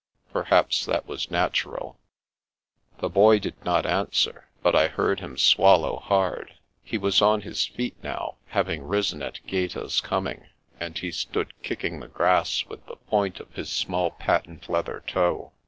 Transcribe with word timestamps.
"Perhaps 0.33 0.85
that 0.87 1.05
was 1.05 1.29
natural." 1.29 1.99
The 2.97 3.07
Boy 3.07 3.37
did 3.37 3.63
not 3.63 3.85
answer, 3.85 4.49
but 4.63 4.73
I 4.75 4.87
heard 4.87 5.19
him 5.19 5.37
swallow 5.37 5.97
hard. 5.97 6.55
He 6.83 6.97
was 6.97 7.21
on 7.21 7.41
his 7.41 7.67
feet 7.67 7.95
now, 8.01 8.37
having 8.47 8.81
risen 8.83 9.21
at 9.21 9.45
Gaeta's 9.45 10.01
coming, 10.01 10.47
and 10.79 10.97
he 10.97 11.11
stood 11.11 11.53
kicking 11.61 11.99
the 11.99 12.07
grass 12.07 12.65
with 12.65 12.83
the 12.87 12.95
point 12.95 13.39
of 13.39 13.53
his 13.53 13.69
small 13.69 14.09
patent 14.09 14.67
leather 14.67 15.03
toe. 15.05 15.51